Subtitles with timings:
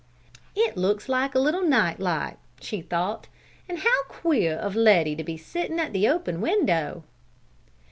[0.55, 3.27] "It looks like a little night light!" she thought.
[3.69, 7.03] "And how queer of Letty to be sitting at the open window!"